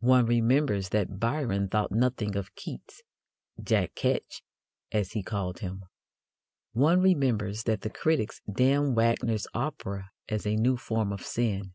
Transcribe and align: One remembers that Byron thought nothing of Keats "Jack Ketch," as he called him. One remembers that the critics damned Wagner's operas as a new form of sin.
One 0.00 0.26
remembers 0.26 0.88
that 0.88 1.20
Byron 1.20 1.68
thought 1.68 1.92
nothing 1.92 2.34
of 2.34 2.52
Keats 2.56 3.04
"Jack 3.62 3.94
Ketch," 3.94 4.42
as 4.90 5.12
he 5.12 5.22
called 5.22 5.60
him. 5.60 5.84
One 6.72 7.00
remembers 7.00 7.62
that 7.62 7.82
the 7.82 7.90
critics 7.90 8.42
damned 8.52 8.96
Wagner's 8.96 9.46
operas 9.54 10.06
as 10.28 10.46
a 10.48 10.56
new 10.56 10.76
form 10.76 11.12
of 11.12 11.24
sin. 11.24 11.74